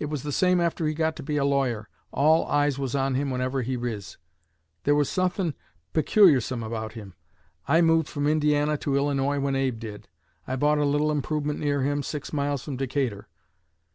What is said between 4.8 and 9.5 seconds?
There was suthin' peculiarsome about him. I moved from Indiana to Illinois